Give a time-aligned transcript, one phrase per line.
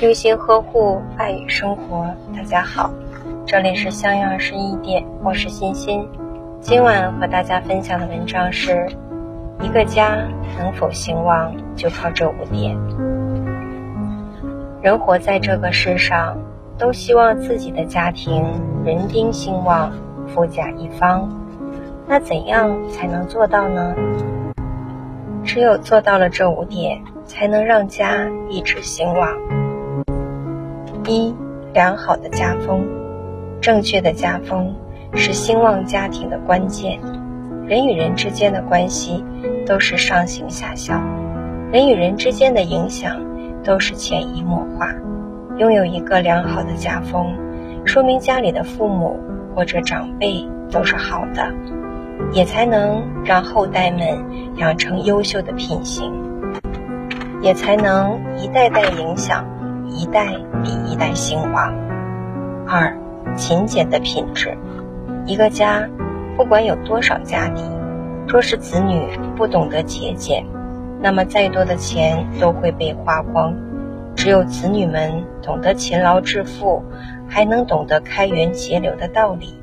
[0.00, 2.06] 用心呵护，爱与生活。
[2.32, 2.88] 大家好，
[3.44, 6.08] 这里是香烟二十一点，我是欣欣。
[6.60, 8.86] 今晚和大家分享的文章是：
[9.60, 10.18] 一个家
[10.56, 12.78] 能否兴旺，就靠这五点。
[14.80, 16.38] 人活在这个世上，
[16.78, 18.44] 都希望自己的家庭
[18.84, 19.92] 人丁兴旺，
[20.28, 21.28] 富甲一方。
[22.06, 23.96] 那怎样才能做到呢？
[25.42, 29.36] 只有做到了这五点，才能让家一直兴旺。
[31.08, 31.34] 一、
[31.72, 32.86] 良好的家风，
[33.62, 34.74] 正确的家风
[35.14, 37.00] 是兴旺家庭的关键。
[37.66, 39.24] 人与人之间的关系
[39.66, 41.00] 都是上行下效，
[41.72, 43.18] 人与人之间的影响
[43.64, 44.94] 都是潜移默化。
[45.56, 47.34] 拥有一个良好的家风，
[47.86, 49.18] 说明家里的父母
[49.56, 51.50] 或者长辈都是好的。
[52.32, 54.18] 也才能让后代们
[54.56, 56.12] 养成优秀的品行，
[57.40, 59.46] 也才能一代代影响，
[59.88, 60.26] 一代
[60.62, 61.74] 比一代兴旺。
[62.66, 62.96] 二，
[63.36, 64.56] 勤俭的品质。
[65.26, 65.88] 一个家，
[66.36, 67.62] 不管有多少家底，
[68.26, 70.44] 若是子女不懂得节俭，
[71.00, 73.54] 那么再多的钱都会被花光。
[74.14, 76.82] 只有子女们懂得勤劳致富，
[77.28, 79.54] 还能懂得开源节流的道理。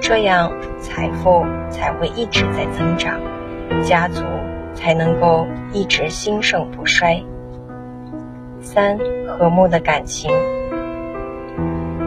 [0.00, 3.18] 这样，财富才会一直在增长，
[3.82, 4.22] 家族
[4.74, 7.22] 才能够一直兴盛不衰。
[8.60, 10.30] 三、和睦的感情，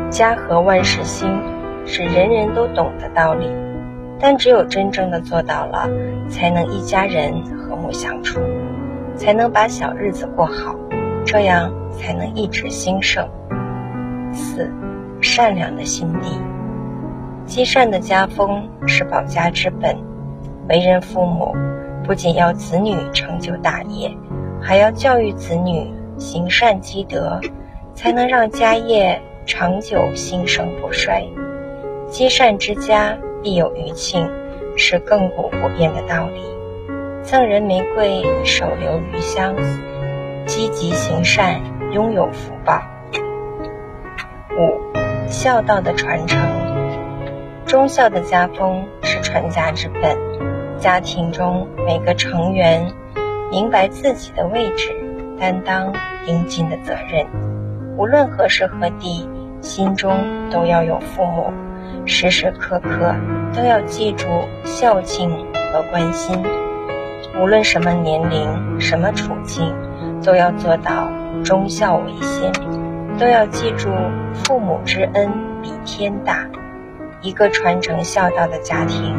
[0.09, 1.29] 家和万事兴，
[1.85, 3.49] 是人人都懂的道理，
[4.19, 5.89] 但只有真正的做到了，
[6.29, 8.39] 才能一家人和睦相处，
[9.15, 10.75] 才能把小日子过好，
[11.25, 13.27] 这样才能一直兴盛。
[14.33, 14.71] 四、
[15.21, 16.39] 善良的心地。
[17.45, 19.97] 积善的家风是保家之本，
[20.67, 21.55] 为人父母
[22.03, 24.11] 不仅要子女成就大业，
[24.61, 27.39] 还要教育子女行善积德，
[27.95, 31.25] 才能让家业长久兴盛不衰。
[32.09, 34.29] 积善之家必有余庆，
[34.75, 36.41] 是亘古不变的道理。
[37.23, 39.55] 赠人玫瑰，手留余香。
[40.45, 41.61] 积极行善，
[41.93, 42.81] 拥有福报。
[44.57, 46.39] 五，孝道的传承。
[47.65, 50.17] 忠孝的家风是传家之本，
[50.79, 52.91] 家庭中每个成员
[53.51, 54.91] 明白自己的位置，
[55.39, 55.93] 担当
[56.25, 57.25] 应尽的责任。
[57.97, 59.27] 无论何时何地，
[59.61, 61.51] 心中都要有父母，
[62.05, 63.15] 时时刻刻
[63.53, 64.27] 都要记住
[64.63, 65.29] 孝敬
[65.71, 66.43] 和关心。
[67.41, 69.73] 无论什么年龄、什么处境，
[70.23, 71.09] 都要做到
[71.43, 72.51] 忠孝为先，
[73.17, 73.89] 都要记住
[74.33, 76.47] 父母之恩比天大。
[77.21, 79.13] 一个传承孝道的家庭，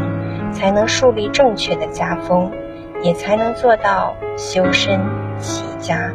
[0.52, 2.50] 才能树立正确的家风，
[3.02, 4.98] 也才能做到修身
[5.40, 6.12] 齐家。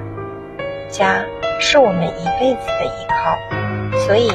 [0.89, 1.25] 家
[1.59, 3.37] 是我们一辈子的依靠，
[4.05, 4.31] 所以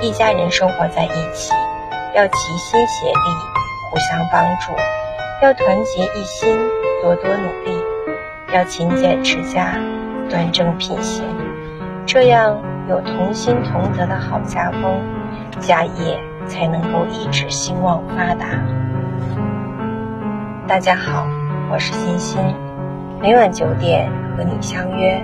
[0.00, 1.52] 一家人生活在一起，
[2.14, 3.14] 要齐心协力，
[3.90, 4.72] 互相帮助，
[5.42, 6.56] 要团结一心，
[7.02, 7.82] 多多努力，
[8.52, 9.78] 要勤俭持家，
[10.30, 11.24] 端正品行，
[12.06, 12.56] 这样
[12.88, 15.02] 有同心同德的好家风，
[15.60, 16.20] 家业。
[16.48, 18.46] 才能够一直兴旺发达。
[20.68, 21.26] 大家好，
[21.72, 22.38] 我是欣欣，
[23.18, 25.20] 每晚九点和你相约。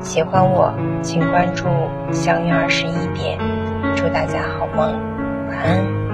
[0.00, 0.72] 喜欢我，
[1.02, 1.66] 请关注
[2.10, 3.38] “相约二十一点”。
[3.94, 4.92] 祝大家好梦，
[5.48, 6.07] 晚安。